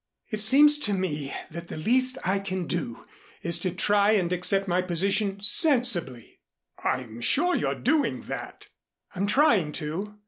"It 0.31 0.39
seems 0.39 0.79
to 0.79 0.95
me 0.95 1.31
that 1.51 1.67
the 1.67 1.77
least 1.77 2.17
I 2.25 2.39
can 2.39 2.65
do 2.65 3.05
is 3.43 3.59
to 3.59 3.69
try 3.69 4.13
and 4.13 4.33
accept 4.33 4.67
my 4.67 4.81
position 4.81 5.39
sensibly" 5.41 6.39
"I'm 6.83 7.21
sure 7.21 7.55
you're 7.55 7.75
doing 7.75 8.21
that" 8.23 8.69
"I'm 9.15 9.27
trying 9.27 9.73
to. 9.73 10.15